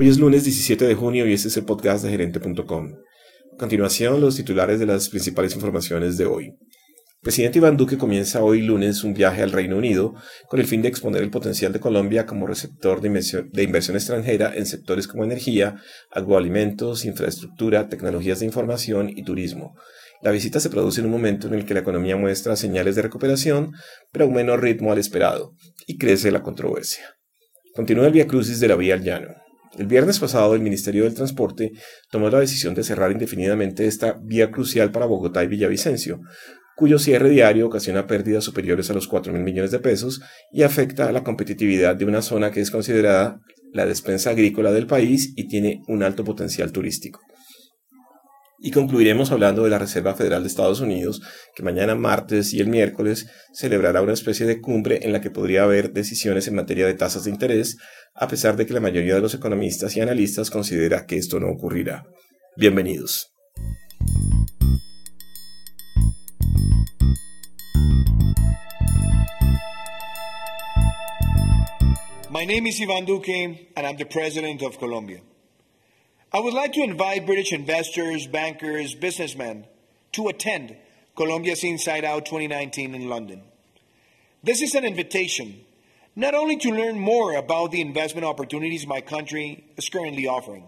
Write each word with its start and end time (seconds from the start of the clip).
Hoy 0.00 0.06
es 0.06 0.20
lunes 0.20 0.44
17 0.44 0.86
de 0.86 0.94
junio 0.94 1.26
y 1.26 1.32
este 1.32 1.48
es 1.48 1.56
el 1.56 1.64
podcast 1.64 2.04
de 2.04 2.10
gerente.com. 2.10 2.92
A 3.52 3.56
continuación, 3.56 4.20
los 4.20 4.36
titulares 4.36 4.78
de 4.78 4.86
las 4.86 5.08
principales 5.08 5.56
informaciones 5.56 6.16
de 6.16 6.24
hoy. 6.24 6.44
El 6.44 7.20
presidente 7.20 7.58
Iván 7.58 7.76
Duque 7.76 7.98
comienza 7.98 8.44
hoy 8.44 8.62
lunes 8.62 9.02
un 9.02 9.12
viaje 9.12 9.42
al 9.42 9.50
Reino 9.50 9.76
Unido 9.76 10.14
con 10.46 10.60
el 10.60 10.66
fin 10.66 10.82
de 10.82 10.88
exponer 10.88 11.20
el 11.20 11.32
potencial 11.32 11.72
de 11.72 11.80
Colombia 11.80 12.26
como 12.26 12.46
receptor 12.46 13.00
de 13.00 13.08
inversión, 13.64 13.96
extranjera 13.96 14.54
en 14.54 14.66
sectores 14.66 15.08
como 15.08 15.24
energía, 15.24 15.74
agroalimentos, 16.12 17.04
infraestructura, 17.04 17.88
tecnologías 17.88 18.38
de 18.38 18.46
información 18.46 19.10
y 19.10 19.24
turismo. 19.24 19.74
La 20.22 20.30
visita 20.30 20.60
se 20.60 20.70
produce 20.70 21.00
en 21.00 21.06
un 21.06 21.12
momento 21.12 21.48
en 21.48 21.54
el 21.54 21.66
que 21.66 21.74
la 21.74 21.80
economía 21.80 22.16
muestra 22.16 22.54
señales 22.54 22.94
de 22.94 23.02
recuperación, 23.02 23.72
pero 24.12 24.26
a 24.26 24.28
un 24.28 24.34
menor 24.34 24.62
ritmo 24.62 24.92
al 24.92 24.98
esperado, 24.98 25.54
y 25.88 25.98
crece 25.98 26.30
la 26.30 26.44
controversia. 26.44 27.16
Continúa 27.74 28.06
el 28.06 28.12
Via 28.12 28.28
Crucis 28.28 28.60
de 28.60 28.68
la 28.68 28.76
Vía 28.76 28.94
al 28.94 29.02
Llano. 29.02 29.47
El 29.78 29.86
viernes 29.86 30.18
pasado, 30.18 30.56
el 30.56 30.60
Ministerio 30.60 31.04
del 31.04 31.14
Transporte 31.14 31.70
tomó 32.10 32.28
la 32.28 32.40
decisión 32.40 32.74
de 32.74 32.82
cerrar 32.82 33.12
indefinidamente 33.12 33.86
esta 33.86 34.18
vía 34.20 34.50
crucial 34.50 34.90
para 34.90 35.06
Bogotá 35.06 35.44
y 35.44 35.46
Villavicencio, 35.46 36.20
cuyo 36.74 36.98
cierre 36.98 37.30
diario 37.30 37.66
ocasiona 37.66 38.08
pérdidas 38.08 38.42
superiores 38.42 38.90
a 38.90 38.94
los 38.94 39.06
4 39.06 39.32
mil 39.32 39.42
millones 39.42 39.70
de 39.70 39.78
pesos 39.78 40.20
y 40.52 40.62
afecta 40.62 41.08
a 41.08 41.12
la 41.12 41.22
competitividad 41.22 41.94
de 41.94 42.04
una 42.06 42.22
zona 42.22 42.50
que 42.50 42.60
es 42.60 42.72
considerada 42.72 43.40
la 43.72 43.86
despensa 43.86 44.30
agrícola 44.30 44.72
del 44.72 44.88
país 44.88 45.32
y 45.36 45.46
tiene 45.46 45.82
un 45.86 46.02
alto 46.02 46.24
potencial 46.24 46.72
turístico. 46.72 47.20
Y 48.60 48.72
concluiremos 48.72 49.30
hablando 49.30 49.62
de 49.62 49.70
la 49.70 49.78
Reserva 49.78 50.14
Federal 50.14 50.42
de 50.42 50.48
Estados 50.48 50.80
Unidos, 50.80 51.22
que 51.54 51.62
mañana 51.62 51.94
martes 51.94 52.52
y 52.52 52.58
el 52.58 52.66
miércoles 52.66 53.30
celebrará 53.54 54.02
una 54.02 54.14
especie 54.14 54.46
de 54.46 54.60
cumbre 54.60 54.98
en 55.02 55.12
la 55.12 55.20
que 55.20 55.30
podría 55.30 55.62
haber 55.62 55.92
decisiones 55.92 56.48
en 56.48 56.56
materia 56.56 56.84
de 56.84 56.94
tasas 56.94 57.24
de 57.24 57.30
interés, 57.30 57.76
a 58.14 58.26
pesar 58.26 58.56
de 58.56 58.66
que 58.66 58.74
la 58.74 58.80
mayoría 58.80 59.14
de 59.14 59.20
los 59.20 59.34
economistas 59.34 59.96
y 59.96 60.00
analistas 60.00 60.50
considera 60.50 61.06
que 61.06 61.16
esto 61.16 61.38
no 61.38 61.50
ocurrirá. 61.50 62.02
Bienvenidos. 62.56 63.32
My 72.30 72.44
name 72.44 72.68
is 72.68 72.80
Ivan 72.80 73.06
Duque, 73.06 73.72
and 73.76 73.86
I'm 73.86 73.96
the 73.96 74.04
president 74.04 74.62
of 74.62 74.78
Colombia. 74.78 75.27
I 76.30 76.40
would 76.40 76.52
like 76.52 76.74
to 76.74 76.82
invite 76.82 77.24
British 77.24 77.54
investors, 77.54 78.26
bankers, 78.26 78.94
businessmen 78.94 79.64
to 80.12 80.28
attend 80.28 80.76
Colombia's 81.16 81.64
Inside 81.64 82.04
Out 82.04 82.26
2019 82.26 82.94
in 82.94 83.08
London. 83.08 83.40
This 84.42 84.60
is 84.60 84.74
an 84.74 84.84
invitation 84.84 85.64
not 86.14 86.34
only 86.34 86.58
to 86.58 86.70
learn 86.70 86.98
more 86.98 87.34
about 87.34 87.70
the 87.70 87.80
investment 87.80 88.26
opportunities 88.26 88.86
my 88.86 89.00
country 89.00 89.64
is 89.78 89.88
currently 89.88 90.26
offering, 90.26 90.64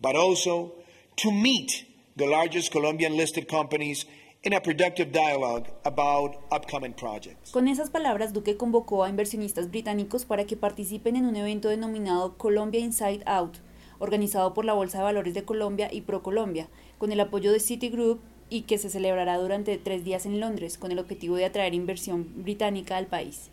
but 0.00 0.16
also 0.16 0.72
to 1.16 1.30
meet 1.30 1.84
the 2.16 2.26
largest 2.26 2.72
Colombian 2.72 3.16
listed 3.16 3.46
companies 3.46 4.06
in 4.42 4.54
a 4.54 4.60
productive 4.60 5.12
dialogue 5.12 5.68
about 5.84 6.36
upcoming 6.50 6.92
projects. 6.92 7.52
Con 7.52 7.68
esas 7.68 7.90
palabras, 7.90 8.32
Duque 8.32 8.56
convocó 8.56 9.04
a 9.04 9.08
inversionistas 9.08 9.70
británicos 9.70 10.24
para 10.24 10.46
que 10.46 10.56
participen 10.56 11.14
en 11.14 11.26
un 11.26 11.36
evento 11.36 11.68
denominado 11.68 12.36
Colombia 12.38 12.80
Inside 12.80 13.22
Out 13.26 13.58
organizado 13.98 14.54
por 14.54 14.64
la 14.64 14.74
Bolsa 14.74 14.98
de 14.98 15.04
Valores 15.04 15.34
de 15.34 15.44
Colombia 15.44 15.88
y 15.92 16.02
ProColombia, 16.02 16.68
con 16.98 17.12
el 17.12 17.20
apoyo 17.20 17.52
de 17.52 17.60
Citigroup 17.60 18.20
y 18.48 18.62
que 18.62 18.78
se 18.78 18.90
celebrará 18.90 19.38
durante 19.38 19.76
tres 19.78 20.04
días 20.04 20.26
en 20.26 20.40
Londres, 20.40 20.78
con 20.78 20.92
el 20.92 20.98
objetivo 20.98 21.36
de 21.36 21.44
atraer 21.44 21.74
inversión 21.74 22.26
británica 22.36 22.96
al 22.96 23.06
país. 23.06 23.50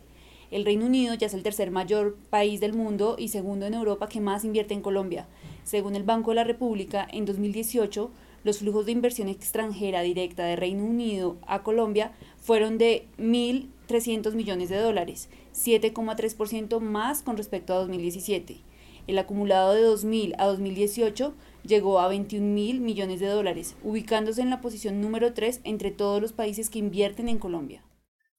El 0.50 0.64
Reino 0.64 0.86
Unido 0.86 1.14
ya 1.14 1.26
es 1.26 1.34
el 1.34 1.42
tercer 1.42 1.70
mayor 1.70 2.16
país 2.30 2.60
del 2.60 2.74
mundo 2.74 3.16
y 3.18 3.28
segundo 3.28 3.66
en 3.66 3.74
Europa 3.74 4.08
que 4.08 4.20
más 4.20 4.44
invierte 4.44 4.74
en 4.74 4.82
Colombia. 4.82 5.26
Según 5.64 5.96
el 5.96 6.04
Banco 6.04 6.30
de 6.30 6.36
la 6.36 6.44
República, 6.44 7.08
en 7.10 7.24
2018, 7.24 8.10
los 8.44 8.58
flujos 8.58 8.86
de 8.86 8.92
inversión 8.92 9.28
extranjera 9.28 10.02
directa 10.02 10.44
de 10.44 10.54
Reino 10.54 10.84
Unido 10.84 11.38
a 11.46 11.62
Colombia 11.62 12.12
fueron 12.40 12.78
de 12.78 13.08
1.300 13.18 14.34
millones 14.34 14.68
de 14.68 14.78
dólares, 14.78 15.28
7,3% 15.54 16.78
más 16.78 17.22
con 17.22 17.36
respecto 17.36 17.72
a 17.72 17.78
2017. 17.78 18.58
El 19.06 19.18
acumulado 19.18 19.74
de 19.74 19.82
2000 19.82 20.34
a 20.38 20.46
2018 20.46 21.34
llegó 21.66 22.00
a 22.00 22.08
21 22.08 22.46
mil 22.46 22.80
millones 22.80 23.20
de 23.20 23.26
dólares, 23.26 23.76
ubicándose 23.82 24.40
en 24.40 24.50
la 24.50 24.60
posición 24.60 25.00
número 25.00 25.34
3 25.34 25.60
entre 25.64 25.90
todos 25.90 26.22
los 26.22 26.32
países 26.32 26.70
que 26.70 26.78
invierten 26.78 27.28
en 27.28 27.38
Colombia. 27.38 27.84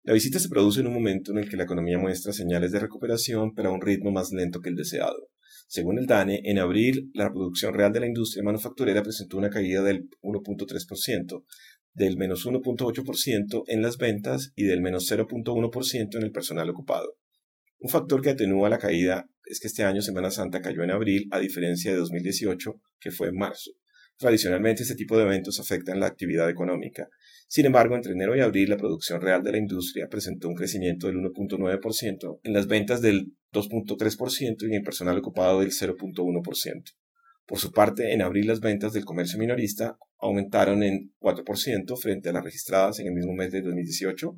La 0.04 0.14
visita 0.14 0.40
se 0.40 0.50
produce 0.50 0.82
en 0.82 0.88
un 0.88 0.94
momento 0.94 1.32
en 1.32 1.40
el 1.40 1.50
que 1.50 1.58
la 1.58 1.64
economía 1.64 1.98
muestra 1.98 2.34
señales 2.34 2.72
de 2.72 2.80
recuperación, 2.80 3.54
pero 3.56 3.70
a 3.70 3.74
un 3.74 3.82
ritmo 3.82 4.12
más 4.12 4.32
lento 4.32 4.62
que 4.62 4.70
el 4.70 4.76
deseado. 4.76 5.30
Según 5.68 5.98
el 5.98 6.06
DANE, 6.06 6.42
en 6.44 6.60
abril 6.60 7.10
la 7.14 7.32
producción 7.32 7.74
real 7.74 7.92
de 7.92 8.02
la 8.02 8.08
industria 8.08 8.44
manufacturera 8.44 9.02
presentó 9.02 9.38
una 9.38 9.50
caída 9.50 9.82
del 9.82 10.10
1.3%, 10.22 11.44
del 11.94 12.18
menos 12.18 12.46
1.8% 12.46 13.64
en 13.68 13.82
las 13.82 13.98
ventas 13.98 14.52
y 14.56 14.66
del 14.66 14.82
menos 14.82 15.12
0.1% 15.12 16.16
en 16.18 16.24
el 16.24 16.32
personal 16.32 16.70
ocupado. 16.70 17.18
Un 17.80 17.90
factor 17.90 18.22
que 18.22 18.32
atenúa 18.32 18.70
la 18.70 18.78
caída 18.78 19.28
es 19.46 19.60
que 19.60 19.68
este 19.68 19.84
año 19.84 20.02
Semana 20.02 20.32
Santa 20.32 20.62
cayó 20.62 20.84
en 20.84 20.92
abril, 20.92 21.28
a 21.32 21.40
diferencia 21.40 21.92
de 21.92 21.98
2018, 21.98 22.82
que 23.00 23.12
fue 23.12 23.30
en 23.30 23.36
marzo. 23.36 23.72
Tradicionalmente 24.18 24.84
este 24.84 24.96
tipo 24.96 25.18
de 25.18 25.24
eventos 25.24 25.60
afectan 25.60 26.00
la 26.00 26.08
actividad 26.08 26.50
económica. 26.50 27.10
Sin 27.48 27.66
embargo, 27.66 27.96
entre 27.96 28.14
enero 28.14 28.36
y 28.36 28.40
abril 28.40 28.70
la 28.70 28.78
producción 28.78 29.22
real 29.22 29.44
de 29.44 29.52
la 29.52 29.58
industria 29.58 30.08
presentó 30.10 30.48
un 30.48 30.56
crecimiento 30.56 31.08
del 31.08 31.18
1.9%, 31.18 32.40
en 32.44 32.54
las 32.54 32.68
ventas 32.68 33.02
del 33.02 33.34
2.3% 33.52 34.64
y 34.64 34.66
en 34.66 34.74
el 34.74 34.84
personal 34.84 35.18
ocupado 35.18 35.60
del 35.60 35.72
0.1%. 35.72 36.84
Por 37.46 37.60
su 37.60 37.72
parte, 37.72 38.14
en 38.14 38.22
abril 38.22 38.48
las 38.48 38.62
ventas 38.62 38.94
del 38.94 39.06
comercio 39.06 39.38
minorista 39.38 39.98
aumentaron 40.18 40.82
en 40.82 41.14
4% 41.20 41.98
frente 42.02 42.30
a 42.30 42.34
las 42.34 42.44
registradas 42.44 43.00
en 43.00 43.08
el 43.08 43.14
mismo 43.14 43.34
mes 43.34 43.52
de 43.52 43.62
2018 43.62 44.36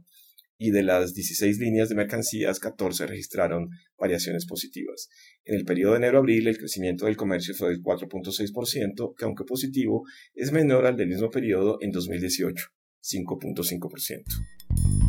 y 0.57 0.71
de 0.71 0.83
las 0.83 1.13
16 1.13 1.59
líneas 1.59 1.89
de 1.89 1.95
mercancías, 1.95 2.59
14 2.59 3.07
registraron 3.07 3.69
variaciones 3.97 4.45
positivas. 4.45 5.09
En 5.45 5.55
el 5.55 5.65
periodo 5.65 5.93
de 5.93 5.99
enero-abril, 5.99 6.47
el 6.47 6.57
crecimiento 6.57 7.05
del 7.05 7.17
comercio 7.17 7.53
fue 7.53 7.69
del 7.69 7.81
4.6%, 7.81 9.15
que 9.15 9.25
aunque 9.25 9.43
positivo, 9.43 10.03
es 10.33 10.51
menor 10.51 10.85
al 10.85 10.97
del 10.97 11.09
mismo 11.09 11.29
periodo 11.29 11.77
en 11.81 11.91
2018, 11.91 12.67
5.5%. 13.03 15.06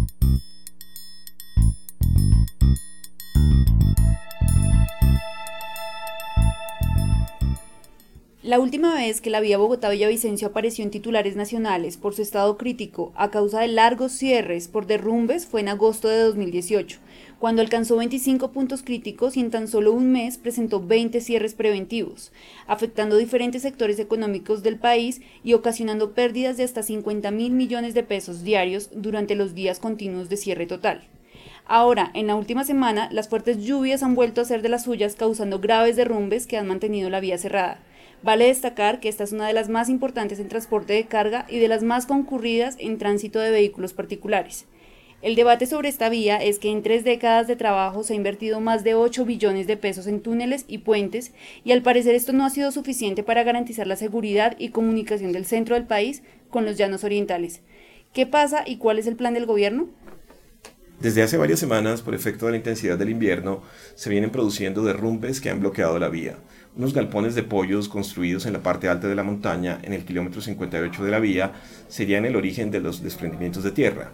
La 8.48 8.60
última 8.60 8.94
vez 8.94 9.20
que 9.20 9.28
la 9.28 9.40
vía 9.40 9.58
Bogotá-Villavicencio 9.58 10.48
apareció 10.48 10.82
en 10.82 10.90
titulares 10.90 11.36
nacionales 11.36 11.98
por 11.98 12.14
su 12.14 12.22
estado 12.22 12.56
crítico 12.56 13.12
a 13.14 13.30
causa 13.30 13.60
de 13.60 13.68
largos 13.68 14.12
cierres 14.12 14.68
por 14.68 14.86
derrumbes 14.86 15.44
fue 15.44 15.60
en 15.60 15.68
agosto 15.68 16.08
de 16.08 16.20
2018, 16.20 16.98
cuando 17.38 17.60
alcanzó 17.60 17.98
25 17.98 18.50
puntos 18.52 18.82
críticos 18.82 19.36
y 19.36 19.40
en 19.40 19.50
tan 19.50 19.68
solo 19.68 19.92
un 19.92 20.12
mes 20.12 20.38
presentó 20.38 20.80
20 20.82 21.20
cierres 21.20 21.52
preventivos, 21.52 22.32
afectando 22.66 23.18
diferentes 23.18 23.60
sectores 23.60 23.98
económicos 23.98 24.62
del 24.62 24.78
país 24.78 25.20
y 25.44 25.52
ocasionando 25.52 26.14
pérdidas 26.14 26.56
de 26.56 26.64
hasta 26.64 26.82
50 26.82 27.30
mil 27.30 27.52
millones 27.52 27.92
de 27.92 28.02
pesos 28.02 28.44
diarios 28.44 28.88
durante 28.94 29.34
los 29.34 29.54
días 29.54 29.78
continuos 29.78 30.30
de 30.30 30.38
cierre 30.38 30.64
total. 30.64 31.02
Ahora, 31.66 32.10
en 32.14 32.26
la 32.26 32.34
última 32.34 32.64
semana, 32.64 33.10
las 33.12 33.28
fuertes 33.28 33.58
lluvias 33.58 34.02
han 34.02 34.14
vuelto 34.14 34.40
a 34.40 34.46
ser 34.46 34.62
de 34.62 34.70
las 34.70 34.84
suyas, 34.84 35.16
causando 35.16 35.60
graves 35.60 35.96
derrumbes 35.96 36.46
que 36.46 36.56
han 36.56 36.66
mantenido 36.66 37.10
la 37.10 37.20
vía 37.20 37.36
cerrada. 37.36 37.82
Vale 38.22 38.46
destacar 38.46 38.98
que 38.98 39.08
esta 39.08 39.24
es 39.24 39.32
una 39.32 39.46
de 39.46 39.52
las 39.52 39.68
más 39.68 39.88
importantes 39.88 40.40
en 40.40 40.48
transporte 40.48 40.92
de 40.92 41.06
carga 41.06 41.46
y 41.48 41.58
de 41.58 41.68
las 41.68 41.82
más 41.82 42.06
concurridas 42.06 42.76
en 42.80 42.98
tránsito 42.98 43.38
de 43.38 43.50
vehículos 43.50 43.92
particulares. 43.92 44.66
El 45.20 45.34
debate 45.34 45.66
sobre 45.66 45.88
esta 45.88 46.08
vía 46.08 46.36
es 46.36 46.58
que 46.58 46.70
en 46.70 46.82
tres 46.82 47.02
décadas 47.02 47.48
de 47.48 47.56
trabajo 47.56 48.04
se 48.04 48.12
ha 48.12 48.16
invertido 48.16 48.60
más 48.60 48.84
de 48.84 48.94
8 48.94 49.24
billones 49.24 49.66
de 49.66 49.76
pesos 49.76 50.06
en 50.06 50.20
túneles 50.20 50.64
y 50.68 50.78
puentes 50.78 51.32
y 51.64 51.72
al 51.72 51.82
parecer 51.82 52.14
esto 52.14 52.32
no 52.32 52.44
ha 52.44 52.50
sido 52.50 52.70
suficiente 52.70 53.24
para 53.24 53.42
garantizar 53.42 53.88
la 53.88 53.96
seguridad 53.96 54.56
y 54.58 54.68
comunicación 54.68 55.32
del 55.32 55.44
centro 55.44 55.74
del 55.74 55.86
país 55.86 56.22
con 56.50 56.64
los 56.64 56.76
llanos 56.76 57.02
orientales. 57.02 57.62
¿Qué 58.12 58.26
pasa 58.26 58.62
y 58.64 58.76
cuál 58.76 58.98
es 58.98 59.06
el 59.06 59.16
plan 59.16 59.34
del 59.34 59.46
gobierno? 59.46 59.88
Desde 61.00 61.22
hace 61.22 61.36
varias 61.36 61.60
semanas, 61.60 62.02
por 62.02 62.14
efecto 62.14 62.46
de 62.46 62.52
la 62.52 62.58
intensidad 62.58 62.98
del 62.98 63.10
invierno, 63.10 63.62
se 63.94 64.10
vienen 64.10 64.30
produciendo 64.30 64.84
derrumbes 64.84 65.40
que 65.40 65.50
han 65.50 65.60
bloqueado 65.60 65.98
la 65.98 66.08
vía 66.08 66.36
unos 66.78 66.94
galpones 66.94 67.34
de 67.34 67.42
pollos 67.42 67.88
construidos 67.88 68.46
en 68.46 68.52
la 68.52 68.62
parte 68.62 68.88
alta 68.88 69.08
de 69.08 69.16
la 69.16 69.24
montaña, 69.24 69.80
en 69.82 69.92
el 69.92 70.04
kilómetro 70.04 70.40
58 70.40 71.04
de 71.04 71.10
la 71.10 71.18
vía, 71.18 71.52
serían 71.88 72.24
el 72.24 72.36
origen 72.36 72.70
de 72.70 72.78
los 72.78 73.02
desprendimientos 73.02 73.64
de 73.64 73.72
tierra. 73.72 74.12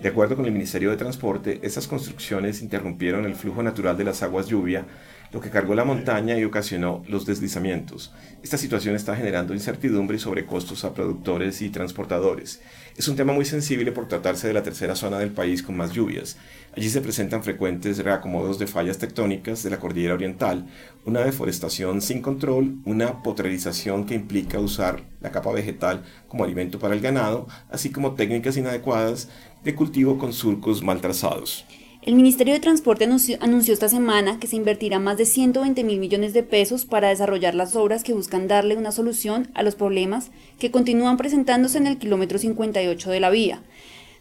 De 0.00 0.10
acuerdo 0.10 0.36
con 0.36 0.46
el 0.46 0.52
Ministerio 0.52 0.90
de 0.90 0.96
Transporte, 0.96 1.58
estas 1.62 1.88
construcciones 1.88 2.62
interrumpieron 2.62 3.24
el 3.24 3.34
flujo 3.34 3.64
natural 3.64 3.96
de 3.96 4.04
las 4.04 4.22
aguas 4.22 4.46
lluvia, 4.46 4.86
lo 5.32 5.40
que 5.40 5.50
cargó 5.50 5.74
la 5.74 5.84
montaña 5.84 6.38
y 6.38 6.44
ocasionó 6.44 7.02
los 7.08 7.26
deslizamientos. 7.26 8.12
Esta 8.42 8.56
situación 8.56 8.94
está 8.94 9.16
generando 9.16 9.54
incertidumbre 9.54 10.16
y 10.16 10.20
sobrecostos 10.20 10.84
a 10.84 10.94
productores 10.94 11.62
y 11.62 11.70
transportadores. 11.70 12.60
Es 12.96 13.08
un 13.08 13.16
tema 13.16 13.32
muy 13.32 13.44
sensible 13.44 13.90
por 13.90 14.06
tratarse 14.06 14.46
de 14.46 14.54
la 14.54 14.62
tercera 14.62 14.94
zona 14.94 15.18
del 15.18 15.30
país 15.30 15.62
con 15.62 15.76
más 15.76 15.92
lluvias. 15.92 16.36
Allí 16.76 16.88
se 16.88 17.00
presentan 17.00 17.42
frecuentes 17.42 17.98
reacomodos 17.98 18.58
de 18.58 18.66
fallas 18.66 18.98
tectónicas 18.98 19.62
de 19.62 19.70
la 19.70 19.78
cordillera 19.78 20.14
oriental, 20.14 20.66
una 21.04 21.20
deforestación 21.20 22.00
sin 22.00 22.22
control, 22.22 22.76
una 22.84 23.22
potrerización 23.22 24.06
que 24.06 24.14
implica 24.14 24.60
usar 24.60 25.02
la 25.20 25.32
capa 25.32 25.52
vegetal 25.52 26.04
como 26.28 26.44
alimento 26.44 26.78
para 26.78 26.94
el 26.94 27.00
ganado, 27.00 27.48
así 27.70 27.90
como 27.90 28.14
técnicas 28.14 28.56
inadecuadas 28.56 29.28
de 29.64 29.74
cultivo 29.74 30.18
con 30.18 30.32
surcos 30.32 30.82
mal 30.82 31.00
trazados. 31.00 31.64
El 32.04 32.16
Ministerio 32.16 32.52
de 32.52 32.60
Transporte 32.60 33.04
anunció, 33.04 33.72
esta 33.72 33.88
semana 33.88 34.38
que 34.38 34.46
se 34.46 34.56
invertirá 34.56 34.98
más 34.98 35.16
de 35.16 35.24
120 35.24 35.84
mil 35.84 35.98
millones 35.98 36.34
de 36.34 36.42
pesos 36.42 36.84
para 36.84 37.08
desarrollar 37.08 37.54
las 37.54 37.74
obras 37.76 38.04
que 38.04 38.12
buscan 38.12 38.46
darle 38.46 38.76
una 38.76 38.92
solución 38.92 39.48
a 39.54 39.62
los 39.62 39.74
problemas 39.74 40.30
que 40.58 40.70
continúan 40.70 41.16
presentándose 41.16 41.78
en 41.78 41.86
el 41.86 41.96
kilómetro 41.96 42.36
58 42.36 43.10
de 43.10 43.20
la 43.20 43.30
vía, 43.30 43.62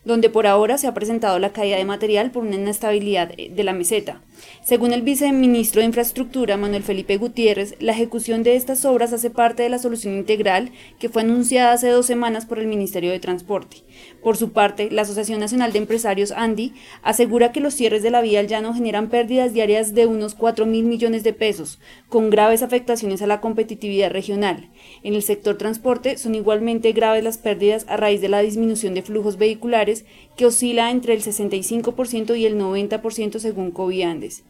donde 0.06 0.30
por 0.30 0.48
ahora 0.48 0.78
se 0.78 0.88
ha 0.88 0.94
presentado 0.94 1.40
la 1.40 1.54
caída 1.54 1.78
de 1.78 1.86
material 1.86 2.32
por 2.32 2.44
una 2.44 2.56
inestabilidad 2.56 3.32
eh, 3.38 3.52
de 3.54 3.64
la 3.64 3.74
meseta. 3.74 4.22
Según 4.64 4.92
el 4.94 5.02
viceministro 5.02 5.80
de 5.80 5.88
Infraestructura, 5.88 6.58
Manuel 6.58 6.84
Felipe 6.84 7.18
Gutiérrez, 7.18 7.76
la 7.80 7.94
ejecución 7.94 8.44
de 8.44 8.56
estas 8.56 8.84
obras 8.84 9.14
hace 9.14 9.30
parte 9.30 9.64
de 9.64 9.70
la 9.70 9.80
solución 9.80 10.16
integral 10.16 10.72
que 11.00 11.10
fue 11.10 11.22
anunciada 11.22 11.74
hace 11.74 11.90
dos 11.90 12.06
semanas 12.06 12.46
por 12.46 12.60
el 12.60 12.68
Ministerio 12.68 13.12
de 13.12 13.20
Transporte. 13.20 13.78
Por 14.22 14.36
su 14.38 14.52
parte, 14.52 14.90
la 14.92 15.04
Asociación 15.04 15.40
Nacional 15.40 15.72
de 15.72 15.80
Empresarios 15.80 16.32
ANDI 16.32 16.74
asegura 17.04 17.52
que 17.52 17.60
los 17.60 17.74
cierres 17.74 18.04
de 18.04 18.12
la 18.12 18.22
vía 18.22 18.40
al 18.40 18.48
llano 18.48 18.74
generan 18.74 19.10
pérdidas 19.10 19.54
diarias 19.54 19.94
de 19.94 20.08
unos 20.08 20.36
4 20.36 20.66
mil 20.66 20.86
millones 20.86 21.24
de 21.24 21.34
pesos, 21.34 21.80
con 22.10 22.30
graves 22.30 22.64
afectaciones 22.64 23.22
a 23.22 23.28
la 23.28 23.42
competitividad 23.42 24.12
regional. 24.12 24.70
En 25.04 25.14
el 25.14 25.24
sector 25.24 25.58
transporte 25.58 26.18
son 26.18 26.36
igualmente 26.36 26.92
graves 26.92 27.24
las 27.24 27.38
pérdidas 27.38 27.86
a 27.88 27.98
raíz 27.98 28.22
de 28.22 28.30
la 28.30 28.40
disminución 28.40 28.94
de 28.94 29.02
flujos 29.02 29.38
vehiculares 29.38 29.93
que 30.36 30.46
oscila 30.46 30.92
entre 30.92 31.14
el 31.14 31.22
65% 31.22 32.38
y 32.38 32.46
el 32.46 32.58
90% 32.58 33.40
según 33.40 33.72
Coviandes. 33.72 34.44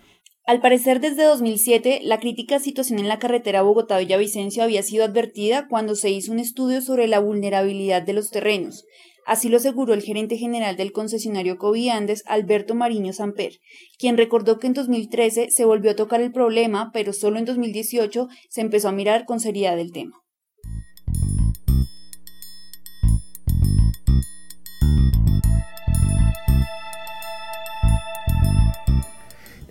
Al 0.46 0.60
parecer, 0.60 1.00
desde 1.00 1.24
2007, 1.24 2.02
la 2.04 2.20
crítica 2.20 2.60
situación 2.60 3.00
en 3.00 3.08
la 3.08 3.18
carretera 3.18 3.64
Bogotá-Villavicencio 3.64 4.62
había 4.64 4.84
sido 4.84 5.06
advertida 5.06 5.68
cuando 5.70 5.96
se 5.96 6.10
hizo 6.10 6.34
un 6.34 6.40
estudio 6.40 6.82
sobre 6.82 7.08
la 7.08 7.20
vulnerabilidad 7.20 8.02
de 8.02 8.12
los 8.12 8.30
terrenos. 8.30 8.84
Así 9.26 9.48
lo 9.48 9.58
aseguró 9.58 9.94
el 9.94 10.02
gerente 10.02 10.36
general 10.38 10.76
del 10.76 10.92
concesionario 10.92 11.58
Coviandes, 11.58 12.24
Alberto 12.26 12.76
Mariño 12.76 13.14
Samper, 13.14 13.60
quien 13.98 14.18
recordó 14.18 14.60
que 14.60 14.68
en 14.68 14.74
2013 14.74 15.50
se 15.50 15.66
volvió 15.66 15.92
a 15.92 15.96
tocar 15.96 16.20
el 16.20 16.34
problema, 16.34 16.92
pero 16.94 17.14
solo 17.14 17.40
en 17.40 17.46
2018 17.46 18.28
se 18.50 18.62
empezó 18.62 18.90
a 18.90 18.92
mirar 18.92 19.26
con 19.26 19.40
seriedad 19.40 19.80
el 19.80 19.94
tema. 19.94 20.23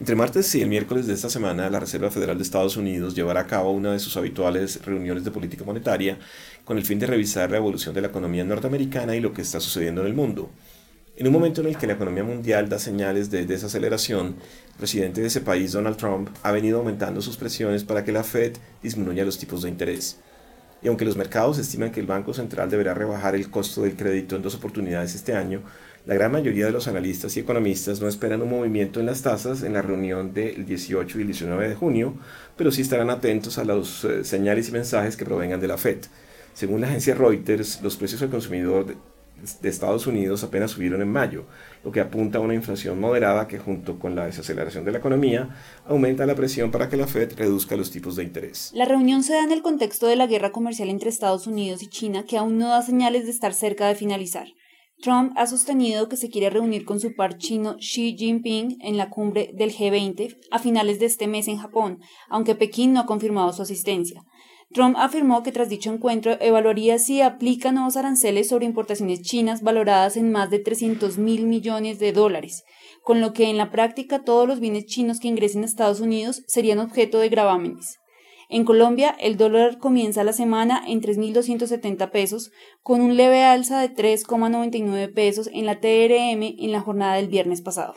Entre 0.02 0.16
martes 0.16 0.52
y 0.56 0.60
el 0.60 0.69
miércoles 0.69 1.06
de 1.06 1.14
esta 1.14 1.31
semana, 1.31 1.70
la 1.70 1.78
Reserva 1.78 2.10
Federal 2.10 2.37
de 2.37 2.43
Estados 2.43 2.76
Unidos 2.76 3.14
llevará 3.14 3.43
a 3.43 3.46
cabo 3.46 3.70
una 3.70 3.93
de 3.93 4.00
sus 4.00 4.16
habituales 4.16 4.84
reuniones 4.84 5.22
de 5.22 5.31
política 5.31 5.62
monetaria 5.62 6.19
con 6.64 6.76
el 6.76 6.84
fin 6.84 6.99
de 6.99 7.06
revisar 7.06 7.52
la 7.52 7.58
evolución 7.58 7.94
de 7.94 8.00
la 8.00 8.08
economía 8.08 8.43
norteamericana 8.43 9.14
y 9.14 9.20
lo 9.20 9.32
que 9.32 9.43
está 9.43 9.60
sucediendo 9.60 10.00
en 10.00 10.08
el 10.08 10.14
mundo. 10.14 10.50
En 11.16 11.28
un 11.28 11.32
momento 11.32 11.60
en 11.60 11.69
el 11.69 11.78
que 11.78 11.87
la 11.87 11.93
economía 11.93 12.25
mundial 12.25 12.69
da 12.69 12.81
señales 12.81 13.31
de 13.31 13.46
desaceleración, 13.46 14.34
el 14.72 14.76
presidente 14.76 15.20
de 15.20 15.28
ese 15.28 15.40
país, 15.40 15.70
Donald 15.70 15.99
Trump, 15.99 16.31
ha 16.43 16.50
venido 16.50 16.81
aumentando 16.81 17.22
sus 17.22 17.37
presiones 17.37 17.84
para 17.84 18.05
que 18.05 18.10
la 18.10 18.25
Fed 18.25 18.55
disminuya 18.82 19.25
los 19.25 19.38
tipos 19.38 19.62
de 19.62 19.69
interés. 19.69 20.19
Y 20.82 20.88
aunque 20.88 21.05
los 21.05 21.17
mercados 21.17 21.58
estiman 21.58 21.93
que 21.93 22.00
el 22.00 22.06
Banco 22.06 22.34
Central 22.34 22.69
deberá 22.69 22.93
rebajar 22.94 23.34
el 23.34 23.50
costo 23.50 23.82
del 23.82 23.94
crédito 23.94 24.37
en 24.37 24.43
dos 24.43 24.55
oportunidades 24.56 25.14
este 25.14 25.34
año, 25.34 25.62
la 26.05 26.14
gran 26.14 26.32
mayoría 26.32 26.67
de 26.67 26.73
los 26.73 26.88
analistas 26.88 27.37
y 27.37 27.40
economistas 27.40 28.00
no 28.00 28.08
esperan 28.08 28.43
un 28.43 28.50
movimiento 28.50 28.99
en 28.99 29.06
las 29.06 29.23
tasas 29.23 29.62
en 29.62 29.75
la 29.75 29.82
reunión 29.82 30.34
del 30.34 30.67
18 30.67 31.17
y 31.17 31.20
el 31.20 31.29
19 31.29 31.69
de 31.69 31.75
junio, 31.76 32.14
pero 32.56 32.73
sí 32.73 32.82
estarán 32.82 33.11
atentos 33.11 33.58
a 33.58 33.64
los 33.64 34.05
eh, 34.05 34.25
señales 34.25 34.69
y 34.69 34.73
mensajes 34.73 35.17
que 35.17 35.25
provengan 35.25 35.61
de 35.61 35.69
la 35.69 35.79
Fed. 35.79 35.99
Según 36.55 36.81
la 36.81 36.88
agencia 36.88 37.14
Reuters, 37.14 37.81
los 37.82 37.96
precios 37.96 38.20
al 38.23 38.31
consumidor 38.31 38.96
de 39.60 39.68
Estados 39.68 40.06
Unidos 40.06 40.44
apenas 40.44 40.70
subieron 40.70 41.02
en 41.02 41.10
mayo, 41.10 41.46
lo 41.84 41.90
que 41.90 42.00
apunta 42.00 42.38
a 42.38 42.40
una 42.40 42.54
inflación 42.54 43.00
moderada 43.00 43.48
que 43.48 43.58
junto 43.58 43.98
con 43.98 44.14
la 44.14 44.26
desaceleración 44.26 44.84
de 44.84 44.92
la 44.92 44.98
economía 44.98 45.50
aumenta 45.84 46.26
la 46.26 46.34
presión 46.34 46.70
para 46.70 46.88
que 46.88 46.96
la 46.96 47.06
Fed 47.06 47.32
reduzca 47.36 47.76
los 47.76 47.90
tipos 47.90 48.16
de 48.16 48.24
interés. 48.24 48.70
La 48.74 48.84
reunión 48.84 49.22
se 49.22 49.34
da 49.34 49.42
en 49.42 49.52
el 49.52 49.62
contexto 49.62 50.06
de 50.06 50.16
la 50.16 50.26
guerra 50.26 50.52
comercial 50.52 50.88
entre 50.88 51.10
Estados 51.10 51.46
Unidos 51.46 51.82
y 51.82 51.88
China 51.88 52.24
que 52.24 52.38
aún 52.38 52.58
no 52.58 52.68
da 52.68 52.82
señales 52.82 53.24
de 53.24 53.30
estar 53.30 53.54
cerca 53.54 53.88
de 53.88 53.94
finalizar. 53.94 54.46
Trump 55.02 55.32
ha 55.36 55.48
sostenido 55.48 56.08
que 56.08 56.16
se 56.16 56.30
quiere 56.30 56.48
reunir 56.48 56.84
con 56.84 57.00
su 57.00 57.14
par 57.16 57.36
chino 57.36 57.76
Xi 57.78 58.16
Jinping 58.16 58.78
en 58.80 58.96
la 58.96 59.10
cumbre 59.10 59.50
del 59.52 59.72
G20 59.72 60.38
a 60.52 60.60
finales 60.60 61.00
de 61.00 61.06
este 61.06 61.26
mes 61.26 61.48
en 61.48 61.58
Japón, 61.58 61.98
aunque 62.28 62.54
Pekín 62.54 62.92
no 62.92 63.00
ha 63.00 63.06
confirmado 63.06 63.52
su 63.52 63.62
asistencia. 63.62 64.22
Trump 64.72 64.96
afirmó 64.98 65.42
que 65.42 65.52
tras 65.52 65.69
dicho 65.69 65.92
encuentro 65.92 66.36
evaluaría 66.40 66.98
si 66.98 67.20
aplica 67.20 67.72
nuevos 67.72 67.96
aranceles 67.96 68.48
sobre 68.48 68.66
importaciones 68.66 69.22
chinas 69.22 69.62
valoradas 69.62 70.16
en 70.16 70.32
más 70.32 70.50
de 70.50 70.58
300 70.58 71.19
mil 71.19 71.46
millones 71.46 71.98
de 71.98 72.12
dólares, 72.12 72.64
con 73.02 73.20
lo 73.20 73.32
que 73.32 73.50
en 73.50 73.56
la 73.56 73.70
práctica 73.70 74.24
todos 74.24 74.48
los 74.48 74.60
bienes 74.60 74.86
chinos 74.86 75.20
que 75.20 75.28
ingresen 75.28 75.62
a 75.62 75.66
Estados 75.66 76.00
Unidos 76.00 76.42
serían 76.46 76.78
objeto 76.78 77.19
de 77.19 77.28
gravámenes. 77.28 77.98
En 78.48 78.64
Colombia, 78.64 79.16
el 79.19 79.38
dólar 79.38 79.78
comienza 79.78 80.24
la 80.24 80.34
semana 80.34 80.82
en 80.86 81.00
3.270 81.00 82.10
pesos, 82.10 82.50
con 82.82 83.00
un 83.00 83.16
leve 83.16 83.44
alza 83.44 83.80
de 83.80 83.94
3,99 83.94 85.14
pesos 85.14 85.48
en 85.52 85.64
la 85.64 85.80
TRM 85.80 86.42
en 86.58 86.72
la 86.72 86.80
jornada 86.80 87.14
del 87.14 87.28
viernes 87.28 87.62
pasado. 87.62 87.94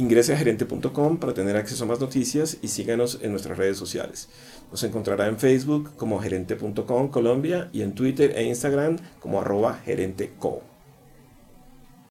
Ingrese 0.00 0.32
a 0.32 0.36
gerente.com 0.38 1.18
para 1.18 1.34
tener 1.34 1.56
acceso 1.56 1.84
a 1.84 1.86
más 1.86 2.00
noticias 2.00 2.56
y 2.62 2.68
síganos 2.68 3.18
en 3.20 3.32
nuestras 3.32 3.58
redes 3.58 3.76
sociales. 3.76 4.30
Nos 4.70 4.82
encontrará 4.82 5.26
en 5.26 5.38
Facebook 5.38 5.94
como 5.96 6.18
gerente.com 6.20 7.08
Colombia 7.08 7.68
y 7.70 7.82
en 7.82 7.94
Twitter 7.94 8.32
e 8.34 8.44
Instagram 8.44 8.96
como 9.20 9.42
arroba 9.42 9.74
gerenteco. 9.84 10.69